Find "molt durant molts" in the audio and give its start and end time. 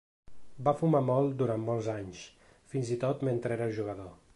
1.09-1.91